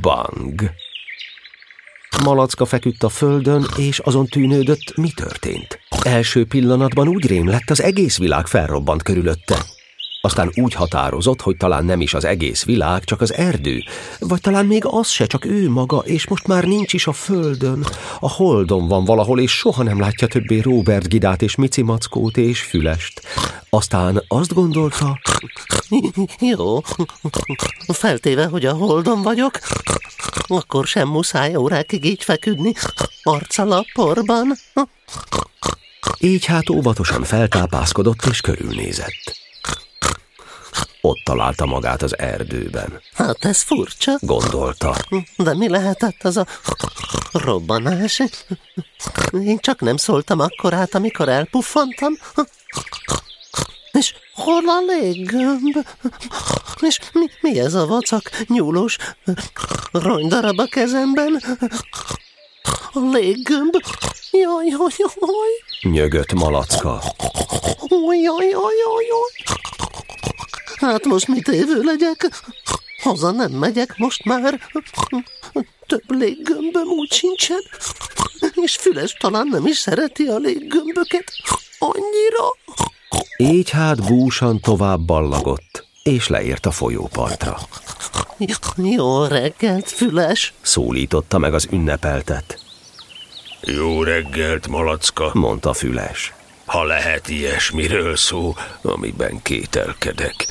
Bang! 0.00 0.70
Malacka 2.24 2.64
feküdt 2.64 3.02
a 3.02 3.08
földön, 3.08 3.66
és 3.76 3.98
azon 3.98 4.26
tűnődött, 4.26 4.96
mi 4.96 5.10
történt. 5.14 5.78
Első 6.02 6.46
pillanatban 6.46 7.08
úgy 7.08 7.26
rém 7.26 7.48
lett, 7.48 7.70
az 7.70 7.82
egész 7.82 8.18
világ 8.18 8.46
felrobbant 8.46 9.02
körülötte. 9.02 9.56
Aztán 10.24 10.50
úgy 10.54 10.74
határozott, 10.74 11.40
hogy 11.40 11.56
talán 11.56 11.84
nem 11.84 12.00
is 12.00 12.14
az 12.14 12.24
egész 12.24 12.64
világ, 12.64 13.04
csak 13.04 13.20
az 13.20 13.34
erdő, 13.34 13.82
vagy 14.18 14.40
talán 14.40 14.66
még 14.66 14.84
az 14.86 15.08
se, 15.08 15.26
csak 15.26 15.44
ő 15.44 15.70
maga, 15.70 15.98
és 15.98 16.28
most 16.28 16.46
már 16.46 16.64
nincs 16.64 16.92
is 16.92 17.06
a 17.06 17.12
földön. 17.12 17.86
A 18.20 18.30
holdon 18.30 18.88
van 18.88 19.04
valahol, 19.04 19.40
és 19.40 19.50
soha 19.50 19.82
nem 19.82 20.00
látja 20.00 20.26
többé 20.26 20.58
Robert 20.58 21.08
Gidát 21.08 21.42
és 21.42 21.54
Mici 21.54 21.82
Mackót 21.82 22.36
és 22.36 22.60
Fülest. 22.60 23.22
Aztán 23.70 24.24
azt 24.28 24.54
gondolta, 24.54 25.20
Jó, 26.40 26.80
feltéve, 27.86 28.46
hogy 28.46 28.66
a 28.66 28.72
holdon 28.72 29.22
vagyok, 29.22 29.58
akkor 30.46 30.86
sem 30.86 31.08
muszáj 31.08 31.56
órákig 31.56 32.04
így 32.04 32.24
feküdni, 32.24 32.72
arccal 33.22 33.72
a 33.72 33.84
porban. 33.94 34.54
így 36.18 36.44
hát 36.44 36.70
óvatosan 36.70 37.22
feltápászkodott 37.22 38.24
és 38.24 38.40
körülnézett. 38.40 39.43
Ott 41.06 41.20
találta 41.24 41.66
magát 41.66 42.02
az 42.02 42.18
erdőben. 42.18 43.00
Hát 43.14 43.44
ez 43.44 43.62
furcsa, 43.62 44.16
Gondolta, 44.20 44.96
de 45.36 45.54
mi 45.54 45.68
lehetett 45.68 46.22
az 46.22 46.36
a 46.36 46.46
robbanás? 47.32 48.22
Én 49.30 49.58
csak 49.58 49.80
nem 49.80 49.96
szóltam 49.96 50.40
akkorát, 50.40 50.94
amikor 50.94 51.28
elpuffantam. 51.28 52.12
És 53.92 54.14
hol 54.34 54.68
a 54.68 54.80
léggömb? 54.86 55.86
És 56.80 57.00
mi, 57.12 57.26
mi 57.40 57.58
ez 57.58 57.74
a 57.74 57.86
vacak, 57.86 58.30
nyúlós 58.46 58.96
rongydarab 59.92 60.58
a 60.58 60.66
kezemben? 60.66 61.42
A 62.92 63.00
léggömb? 63.12 63.76
Jaj, 64.30 64.66
jaj, 64.66 64.92
jaj, 64.98 65.92
nyögött 65.92 66.32
Malacka. 66.32 67.02
jaj, 67.88 68.18
jaj, 68.20 68.50
jaj, 68.50 69.06
jaj. 69.08 69.62
Hát 70.84 71.04
most 71.04 71.28
mit 71.28 71.48
évő 71.48 71.80
legyek? 71.82 72.30
Haza 73.02 73.30
nem 73.30 73.50
megyek 73.50 73.96
most 73.96 74.24
már. 74.24 74.60
Több 75.86 76.10
léggömböm 76.10 76.86
úgy 76.88 77.12
sincsen. 77.12 77.60
És 78.54 78.76
Füles 78.76 79.12
talán 79.12 79.46
nem 79.46 79.66
is 79.66 79.76
szereti 79.76 80.26
a 80.26 80.36
léggömböket. 80.36 81.24
Annyira. 81.78 82.44
Így 83.36 83.70
hát 83.70 84.06
gúsan 84.08 84.60
tovább 84.60 85.00
ballagott, 85.00 85.86
és 86.02 86.28
leért 86.28 86.66
a 86.66 86.70
folyópartra. 86.70 87.58
Jó 88.76 89.24
reggelt, 89.24 89.90
Füles. 89.90 90.52
Szólította 90.60 91.38
meg 91.38 91.54
az 91.54 91.68
ünnepeltet, 91.70 92.58
Jó 93.60 94.02
reggelt, 94.02 94.68
malacka. 94.68 95.30
mondta 95.32 95.72
Füles. 95.72 96.33
Ha 96.64 96.84
lehet 96.84 97.28
ilyesmiről 97.28 98.16
szó, 98.16 98.54
amiben 98.82 99.42
kételkedek. 99.42 100.46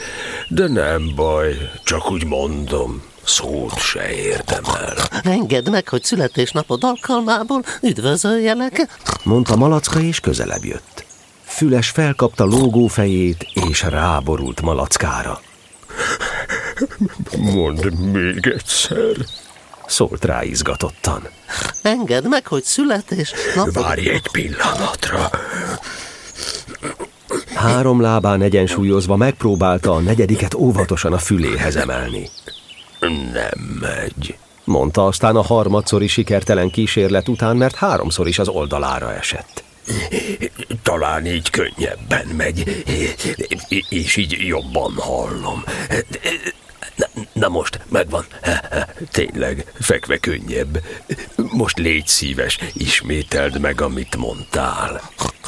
De 0.48 0.68
nem 0.68 1.12
baj, 1.16 1.72
csak 1.84 2.12
úgy 2.12 2.26
mondom, 2.26 3.04
szót 3.24 3.80
se 3.80 4.12
érdemel. 4.12 4.94
Engedd 5.24 5.70
meg, 5.70 5.88
hogy 5.88 6.04
születésnapod 6.04 6.84
alkalmából 6.84 7.64
üdvözöljelek. 7.82 8.88
Mondta 9.24 9.56
Malacka, 9.56 10.00
és 10.00 10.20
közelebb 10.20 10.66
jött. 10.66 11.06
Füles 11.44 11.90
felkapta 11.90 12.44
lógó 12.44 12.88
fejét, 12.88 13.46
és 13.54 13.82
ráborult 13.82 14.62
Malackára. 14.62 15.42
Mondd 17.38 17.94
még 17.94 18.48
egyszer. 18.48 19.16
Szólt 19.86 20.26
rá 20.26 20.44
izgatottan. 20.44 21.28
Engedd 21.82 22.28
meg, 22.28 22.48
hogy 22.48 22.64
születés 22.64 23.34
napod... 23.56 23.74
Várj 23.74 24.10
egy 24.10 24.28
pillanatra. 24.32 25.30
Három 27.64 28.02
lábán 28.02 28.42
egyensúlyozva 28.42 29.16
megpróbálta 29.16 29.92
a 29.92 30.00
negyediket 30.00 30.54
óvatosan 30.54 31.14
a 31.14 31.18
füléhez 31.18 31.76
emelni. 31.76 32.30
Nem 33.34 33.78
megy. 33.82 34.38
Mondta 34.64 35.06
aztán 35.06 35.36
a 35.36 35.42
harmadszori 35.42 36.08
sikertelen 36.08 36.70
kísérlet 36.70 37.28
után, 37.28 37.58
mert 37.58 37.76
háromszor 37.76 38.28
is 38.28 38.40
az 38.40 38.48
oldalára 38.48 39.14
esett. 39.14 39.64
Talán 40.82 41.26
így 41.26 41.50
könnyebben 41.50 42.28
megy, 42.38 42.84
és 43.90 44.16
így 44.16 44.38
jobban 44.40 44.94
hallom. 44.98 45.64
Na, 46.96 47.06
na 47.34 47.48
most, 47.48 47.80
megvan. 47.90 48.26
Tényleg, 49.12 49.72
fekve 49.80 50.18
könnyebb. 50.18 50.84
Most 51.36 51.78
légy 51.78 52.08
szíves, 52.08 52.58
ismételd 52.74 53.60
meg, 53.60 53.82
amit 53.82 54.16
mondtál. 54.16 55.02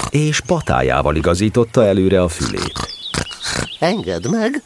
És 0.10 0.42
patájával 0.42 1.16
igazította 1.16 1.86
előre 1.86 2.22
a 2.22 2.28
fülét. 2.28 2.80
Engedd 3.80 4.30
meg, 4.30 4.62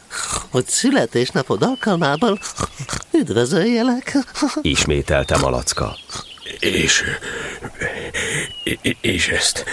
hogy 0.50 0.66
születésnapod 0.66 1.62
alkalmával 1.62 2.38
üdvözöljelek. 3.12 4.16
Ismételte 4.62 5.36
Malacka. 5.36 5.96
És, 6.60 7.04
és 9.00 9.28
ezt 9.28 9.64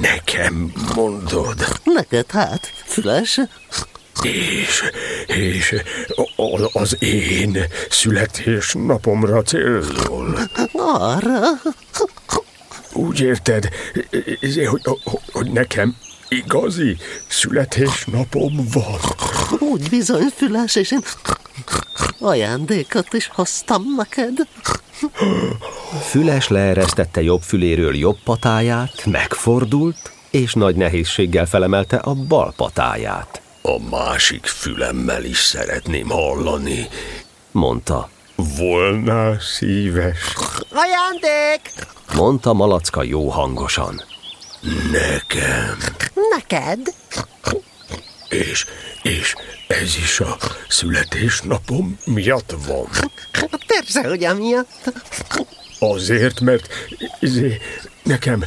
nekem 0.00 0.72
mondod? 0.94 1.80
Neked 1.84 2.30
hát, 2.30 2.72
füles. 2.84 3.40
És, 4.22 4.82
és 5.26 5.74
az 6.72 6.96
én 7.02 7.58
születésnapomra 7.90 9.42
célzol? 9.42 10.38
Arra. 10.72 11.38
Úgy 12.92 13.20
érted, 13.20 13.68
hogy, 14.50 14.82
hogy 15.32 15.50
nekem 15.50 15.96
igazi 16.28 16.96
születésnapom 17.28 18.68
van? 18.72 19.00
Úgy 19.58 19.88
bizony, 19.88 20.28
füles, 20.36 20.76
és 20.76 20.90
én 20.90 21.02
ajándékot 22.20 23.12
is 23.12 23.30
hoztam 23.34 23.82
neked. 23.96 24.36
Füles 26.08 26.48
leeresztette 26.48 27.22
jobb 27.22 27.42
füléről 27.42 27.96
jobb 27.96 28.18
patáját, 28.24 29.04
megfordult, 29.04 30.12
és 30.30 30.52
nagy 30.52 30.76
nehézséggel 30.76 31.46
felemelte 31.46 31.96
a 31.96 32.14
bal 32.14 32.52
patáját. 32.56 33.42
A 33.68 33.78
másik 33.90 34.46
fülemmel 34.46 35.24
is 35.24 35.38
szeretném 35.38 36.08
hallani, 36.08 36.88
mondta. 37.50 38.10
Volna 38.34 39.40
szíves. 39.40 40.18
Ajándék! 40.72 41.72
Mondta 42.14 42.52
Malacka 42.52 43.02
jó 43.02 43.28
hangosan. 43.28 44.02
Nekem. 44.92 45.78
Neked? 46.36 46.94
És, 48.28 48.66
és 49.02 49.34
ez 49.66 49.96
is 49.96 50.20
a 50.20 50.36
születésnapom 50.68 51.98
miatt 52.04 52.54
van? 52.66 52.88
Persze, 53.66 54.08
hogy 54.08 54.24
amiatt. 54.24 54.92
Azért, 55.78 56.40
mert 56.40 56.68
izé, 57.20 57.60
nekem 58.02 58.44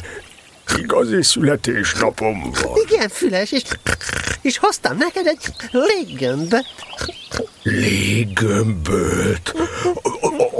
igazi 0.78 1.22
születésnapom 1.22 2.40
van. 2.40 2.76
Igen, 2.88 3.08
füles, 3.08 3.52
és, 3.52 3.62
és 4.42 4.58
hoztam 4.58 4.96
neked 4.96 5.26
egy 5.26 5.38
léggömböt. 5.70 6.66
Léggömböt? 7.62 9.54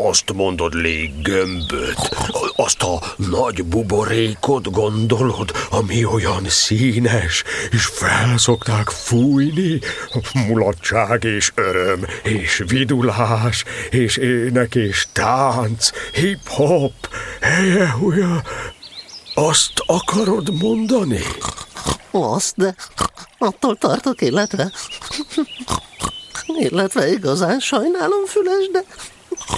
Azt 0.09 0.33
mondod 0.33 0.75
léggömböt? 0.75 2.17
Azt 2.57 2.83
a 2.83 3.03
nagy 3.17 3.65
buborékot 3.65 4.71
gondolod, 4.71 5.53
ami 5.71 6.05
olyan 6.05 6.45
színes, 6.49 7.45
és 7.71 7.85
felszokták 7.85 8.89
fújni? 8.89 9.81
Mulatság 10.35 11.25
és 11.25 11.53
öröm, 11.55 12.07
és 12.23 12.63
vidulás, 12.67 13.65
és 13.91 14.17
ének 14.17 14.75
és 14.75 15.07
tánc, 15.13 15.91
hip-hop, 16.13 17.09
helye 17.41 17.95
azt 19.35 19.73
akarod 19.87 20.63
mondani? 20.63 21.21
Azt, 22.11 22.57
de 22.57 22.75
attól 23.39 23.77
tartok, 23.77 24.21
illetve... 24.21 24.73
Illetve 26.47 27.13
igazán 27.13 27.61
sajnálom, 27.61 28.25
Füles, 28.27 28.71
de 28.73 28.85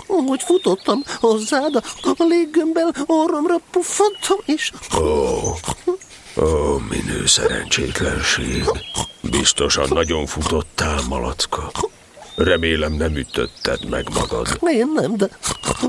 hogy 0.06 0.42
futottam 0.42 1.02
hozzád, 1.20 1.74
a 2.02 2.24
léggömbbel 2.28 2.94
orromra 3.06 3.56
puffanttam 3.70 4.38
is. 4.44 4.72
Ó, 4.96 5.02
ó, 6.42 6.78
minő 6.88 7.26
szerencsétlenség. 7.26 8.64
Biztosan 9.20 9.88
nagyon 9.88 10.26
futottál, 10.26 11.00
malacka. 11.08 11.70
Remélem 12.36 12.92
nem 12.92 13.16
ütötted 13.16 13.88
meg 13.88 14.06
magad. 14.14 14.58
Én 14.60 14.90
nem, 14.94 15.16
de 15.16 15.28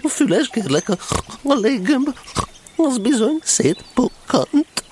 Füles, 0.10 0.50
kérlek, 0.50 0.89
a, 0.89 0.98
a 1.43 1.54
léggömb 1.54 2.10
az 2.75 2.97
bizony 2.97 3.39
szétpukkant. 3.43 4.83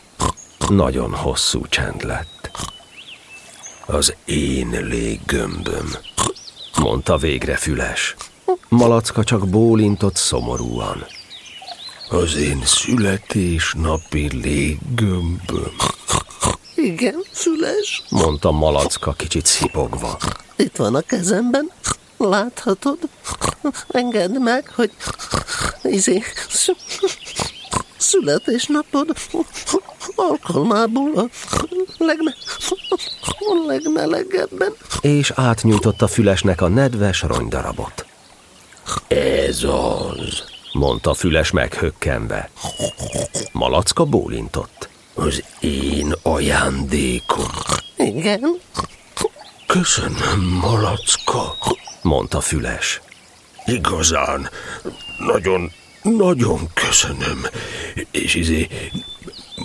Nagyon 0.70 1.14
hosszú 1.14 1.68
csend 1.68 2.04
lett. 2.04 2.52
Az 3.86 4.16
én 4.26 4.70
léggömböm, 4.70 5.96
mondta 6.80 7.18
végre 7.18 7.56
Füles. 7.56 8.16
Malacka 8.70 9.24
csak 9.24 9.50
bólintott 9.50 10.16
szomorúan. 10.16 11.06
Az 12.10 12.36
én 12.36 12.62
születésnapi 12.66 14.30
léggömböm. 14.42 15.76
Igen, 16.76 17.24
Füles, 17.32 18.04
mondta 18.10 18.52
Malacka 18.52 19.14
kicsit 19.14 19.46
szipogva. 19.46 20.18
Itt 20.56 20.76
van 20.76 20.96
a 20.96 21.02
kezemben, 21.02 21.72
láthatod? 22.18 22.98
Engedd 23.88 24.40
meg, 24.40 24.72
hogy 24.76 24.92
izé, 25.84 26.24
születésnapod 28.04 29.14
alkalmából 30.16 31.18
a, 31.18 31.30
legme, 31.98 32.36
a 33.40 33.66
legmelegebben. 33.68 34.74
És 35.02 35.32
átnyújtotta 35.36 36.08
Fülesnek 36.08 36.62
a 36.62 36.68
nedves 36.68 37.22
rongydarabot. 37.22 38.06
Ez 39.08 39.64
az, 39.64 40.44
mondta 40.74 41.14
Füles 41.14 41.52
meghökkenve. 41.52 42.50
Malacka 43.52 44.06
bólintott. 44.06 44.90
Az 45.14 45.44
én 45.60 46.14
ajándékom. 46.24 47.52
Igen. 47.98 48.60
Köszönöm, 49.68 50.60
Malacka, 50.62 51.56
mondta 52.02 52.42
Füles. 52.42 53.02
Igazán, 53.66 54.50
nagyon 55.18 55.72
nagyon 56.04 56.70
köszönöm. 56.74 57.46
És 58.12 58.36
izé, 58.36 58.68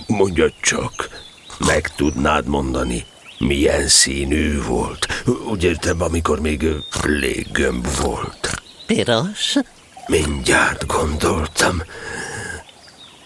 mondja 0.06 0.50
csak, 0.60 1.08
meg 1.58 1.94
tudnád 1.96 2.46
mondani, 2.46 3.04
milyen 3.38 3.88
színű 3.88 4.62
volt? 4.62 5.06
Úgy 5.50 5.64
értem, 5.64 6.02
amikor 6.02 6.40
még 6.40 6.66
léggömb 7.02 7.86
volt. 8.02 8.62
Piros? 8.86 9.54
Mindjárt 10.06 10.86
gondoltam. 10.86 11.82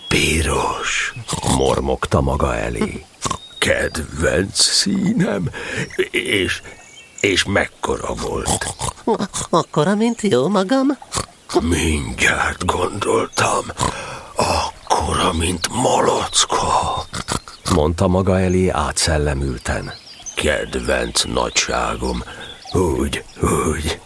Piros. 0.08 1.14
Mormogta 1.56 2.20
maga 2.20 2.56
elé. 2.56 3.04
Kedvenc 3.58 4.62
színem, 4.62 5.50
és, 6.10 6.62
és 7.20 7.44
mekkora 7.44 8.14
volt? 8.14 8.66
Akkora, 9.50 9.94
mint 9.94 10.20
jó 10.20 10.48
magam? 10.48 10.98
Mindjárt 11.60 12.66
gondoltam, 12.66 13.64
akkora, 14.36 15.32
mint 15.32 15.68
malacka. 15.72 16.58
Mondta 17.74 18.08
maga 18.08 18.40
elé 18.40 18.68
átszellemülten. 18.68 19.92
Kedvenc 20.34 21.22
nagyságom, 21.22 22.22
úgy, 22.72 23.24
úgy. 23.40 24.00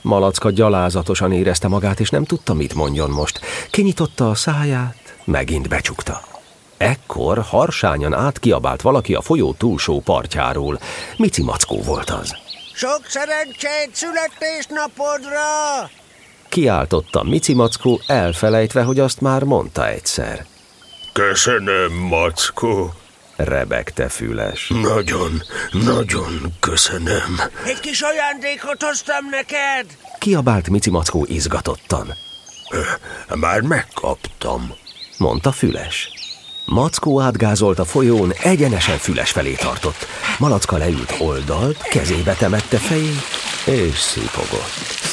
Malacka 0.00 0.50
gyalázatosan 0.50 1.32
érezte 1.32 1.68
magát, 1.68 2.00
és 2.00 2.10
nem 2.10 2.24
tudta, 2.24 2.54
mit 2.54 2.74
mondjon 2.74 3.10
most. 3.10 3.40
Kinyitotta 3.70 4.30
a 4.30 4.34
száját, 4.34 5.16
megint 5.24 5.68
becsukta. 5.68 6.20
Ekkor 6.76 7.38
harsányan 7.38 8.14
átkiabált 8.14 8.82
valaki 8.82 9.14
a 9.14 9.20
folyó 9.20 9.54
túlsó 9.54 10.00
partjáról. 10.00 10.78
Mici 11.16 11.42
Mackó 11.42 11.82
volt 11.82 12.10
az. 12.10 12.36
Sok 12.74 13.00
szerencsét 13.06 13.90
születésnapodra! 13.92 15.90
Kiáltotta 16.48 17.22
Mici 17.22 17.54
Mackó, 17.54 18.00
elfelejtve, 18.06 18.82
hogy 18.82 19.00
azt 19.00 19.20
már 19.20 19.42
mondta 19.42 19.88
egyszer. 19.88 20.46
Köszönöm, 21.12 21.92
Mackó. 21.92 22.92
rebegte 23.36 24.08
Füles. 24.08 24.68
Nagyon, 24.68 25.42
nagyon 25.72 26.54
köszönöm. 26.60 27.40
Egy 27.64 27.80
kis 27.80 28.00
ajándékot 28.00 28.82
hoztam 28.82 29.28
neked. 29.30 29.96
Kiabált 30.18 30.68
Mici 30.68 30.90
Mackó 30.90 31.26
izgatottan. 31.28 32.14
Már 33.34 33.60
megkaptam. 33.60 34.74
mondta 35.18 35.52
Füles. 35.52 36.10
Mackó 36.64 37.20
átgázolt 37.20 37.78
a 37.78 37.84
folyón, 37.84 38.32
egyenesen 38.42 38.98
Füles 38.98 39.30
felé 39.30 39.54
tartott. 39.54 40.06
Malacka 40.38 40.76
leült 40.76 41.14
oldalt, 41.18 41.82
kezébe 41.82 42.34
temette 42.34 42.76
fejét, 42.76 43.24
és 43.64 43.98
szipogott. 43.98 45.04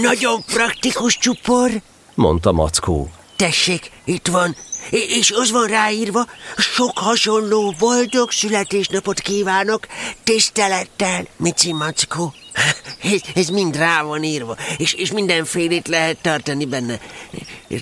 Nagyon 0.00 0.44
praktikus 0.44 1.18
csupor. 1.18 1.70
Mondta 2.14 2.52
Mackó. 2.52 3.10
Tessék, 3.36 3.90
itt 4.04 4.26
van. 4.26 4.56
És 4.90 5.30
az 5.30 5.50
van 5.50 5.66
ráírva, 5.66 6.26
sok 6.56 6.98
hasonló 6.98 7.74
boldog 7.78 8.30
születésnapot 8.30 9.20
kívánok, 9.20 9.86
tisztelettel, 10.24 11.26
Mici 11.36 11.72
Mackó. 11.72 12.34
Ez, 13.02 13.20
ez 13.34 13.48
mind 13.48 13.76
rá 13.76 14.02
van 14.02 14.22
írva, 14.22 14.56
és, 14.76 14.92
és 14.92 15.12
mindenfélét 15.12 15.88
lehet 15.88 16.18
tartani 16.20 16.66
benne. 16.66 17.00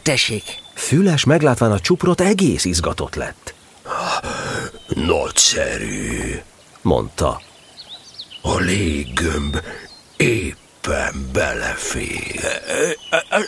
Tessék, 0.03 0.43
Füles 0.75 1.25
meglátván 1.25 1.73
a 1.73 1.81
csuprot 1.81 2.21
egész 2.21 2.65
izgatott 2.65 3.15
lett. 3.15 3.55
Nagyszerű. 4.89 6.41
Mondta. 6.83 7.41
A 8.43 8.59
léggömb 8.59 9.61
éppen 10.81 11.29
belefér. 11.33 12.61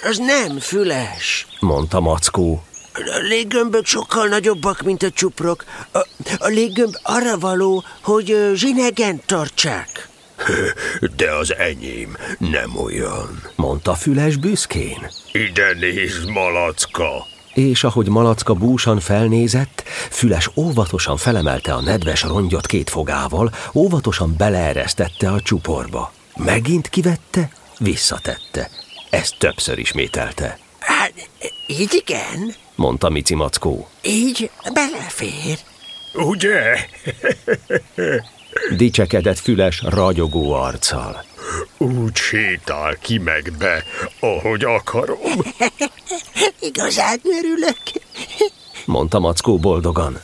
Az 0.02 0.18
nem 0.18 0.58
füles. 0.58 1.46
Mondta 1.60 2.00
Mackó. 2.00 2.62
A 2.94 3.18
léggömbök 3.28 3.86
sokkal 3.86 4.26
nagyobbak, 4.26 4.82
mint 4.82 5.02
a 5.02 5.10
csuprok. 5.10 5.64
A, 5.92 5.98
a 6.38 6.46
léggömb 6.48 6.94
arra 7.02 7.38
való, 7.38 7.84
hogy 8.02 8.50
zsinegen 8.54 9.20
tartsák. 9.26 10.08
De 11.16 11.34
az 11.34 11.54
enyém 11.54 12.16
nem 12.38 12.76
olyan. 12.76 13.42
Mondta 13.56 13.94
Füles 13.94 14.36
büszkén. 14.36 15.10
Ide 15.32 15.74
nézd, 15.80 16.28
malacka! 16.28 17.26
És 17.54 17.84
ahogy 17.84 18.08
Malacka 18.08 18.54
búsan 18.54 19.00
felnézett, 19.00 19.82
Füles 20.10 20.50
óvatosan 20.56 21.16
felemelte 21.16 21.74
a 21.74 21.80
nedves 21.80 22.22
rongyot 22.22 22.66
két 22.66 22.90
fogával, 22.90 23.50
óvatosan 23.74 24.34
beleeresztette 24.36 25.30
a 25.30 25.40
csuporba. 25.40 26.12
Megint 26.36 26.88
kivette, 26.88 27.50
visszatette. 27.78 28.70
Ezt 29.10 29.34
többször 29.38 29.78
ismételte, 29.78 30.58
Hát, 30.78 31.12
így 31.66 31.94
igen, 32.06 32.54
mondta 32.74 33.08
Mici 33.08 33.34
Mackó. 33.34 33.88
így 34.02 34.50
belefér. 34.72 35.58
Ugye? 36.14 36.86
Dicsekedett 38.76 39.38
Füles 39.38 39.82
ragyogó 39.86 40.52
arccal. 40.52 41.24
Úgy 41.78 42.16
sétál 42.16 42.96
ki 42.96 43.18
meg 43.18 43.52
be, 43.58 43.84
ahogy 44.20 44.64
akarom. 44.64 45.18
Igazán 46.60 47.20
örülök. 47.24 47.78
Mondta 48.84 49.18
Mackó 49.18 49.58
boldogan. 49.58 50.20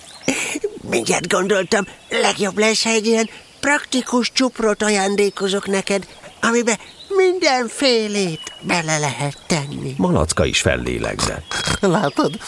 Mindjárt 0.91 1.29
gondoltam, 1.29 1.87
legjobb 2.11 2.59
lesz, 2.59 2.83
ha 2.83 2.91
egy 2.91 3.07
ilyen 3.07 3.29
praktikus 3.69 4.33
csuprot 4.33 4.83
ajándékozok 4.83 5.67
neked, 5.67 6.07
amiben 6.41 6.77
mindenfélét 7.09 8.53
bele 8.61 8.99
lehet 8.99 9.39
tenni. 9.47 9.95
Malacka 9.97 10.45
is 10.45 10.61
fellélegzett. 10.61 11.79
Látod, 11.81 12.39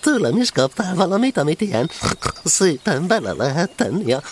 tőlem 0.00 0.36
is 0.36 0.50
kaptál 0.50 0.94
valamit, 0.94 1.36
amit 1.36 1.60
ilyen 1.60 1.90
szépen 2.44 3.06
bele 3.06 3.32
lehet 3.32 3.70
tenni 3.70 4.12
a 4.12 4.22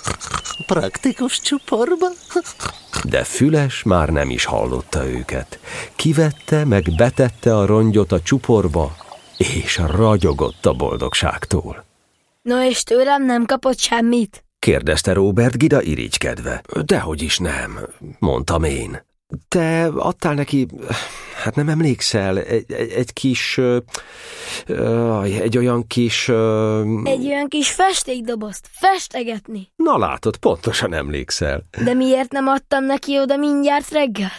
praktikus 0.66 1.40
csuporba. 1.40 2.06
De 3.04 3.24
Füles 3.24 3.82
már 3.82 4.08
nem 4.08 4.30
is 4.30 4.44
hallotta 4.44 5.06
őket. 5.06 5.58
Kivette, 5.94 6.64
meg 6.64 6.92
betette 6.96 7.56
a 7.56 7.66
rongyot 7.66 8.12
a 8.12 8.20
csuporba, 8.20 8.96
és 9.36 9.80
ragyogott 9.86 10.66
a 10.66 10.72
boldogságtól. 10.72 11.84
No 12.42 12.62
és 12.62 12.82
tőlem 12.82 13.24
nem 13.24 13.44
kapott 13.44 13.78
semmit? 13.78 14.45
Kérdezte 14.66 15.12
Robert 15.12 15.58
Gida 15.58 15.82
irigykedve. 15.82 16.62
Dehogy 16.84 17.22
is 17.22 17.38
nem, 17.38 17.78
mondtam 18.18 18.64
én. 18.64 19.04
Te 19.48 19.86
adtál 19.86 20.34
neki, 20.34 20.66
hát 21.42 21.54
nem 21.54 21.68
emlékszel, 21.68 22.38
egy, 22.38 22.72
egy, 22.72 22.90
egy 22.90 23.12
kis, 23.12 23.56
ö, 24.66 25.22
egy 25.22 25.58
olyan 25.58 25.86
kis, 25.86 26.28
ö, 26.28 26.80
Egy 27.04 27.26
olyan 27.26 27.48
kis 27.48 27.70
festékdobozt, 27.70 28.68
festegetni. 28.72 29.72
na 29.76 29.98
látod, 29.98 30.36
pontosan 30.36 30.94
emlékszel. 30.94 31.62
De 31.84 31.94
miért 31.94 32.32
nem 32.32 32.46
adtam 32.46 32.84
neki 32.84 33.18
oda 33.18 33.36
mindjárt 33.36 33.90
reggel? 33.90 34.32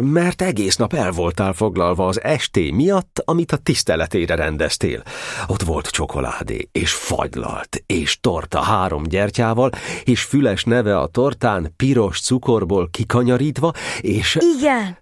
Mert 0.00 0.42
egész 0.42 0.76
nap 0.76 0.92
el 0.92 1.10
voltál 1.10 1.52
foglalva 1.52 2.06
az 2.06 2.22
esté 2.22 2.70
miatt, 2.70 3.22
amit 3.24 3.52
a 3.52 3.56
tiszteletére 3.56 4.34
rendeztél. 4.34 5.02
Ott 5.46 5.62
volt 5.62 5.86
csokoládé, 5.90 6.68
és 6.72 6.92
fagylalt, 6.92 7.82
és 7.86 8.20
torta 8.20 8.60
három 8.60 9.02
gyertyával, 9.02 9.70
és 10.04 10.22
füles 10.22 10.64
neve 10.64 10.98
a 10.98 11.06
tortán 11.06 11.72
piros 11.76 12.20
cukorból 12.20 12.88
kikanyarítva, 12.90 13.72
és 14.00 14.38
Igen, 14.58 14.98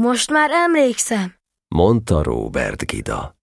most 0.00 0.30
már 0.30 0.50
emlékszem. 0.50 1.34
mondta 1.74 2.22
Robert 2.22 2.86
Gida. 2.86 3.40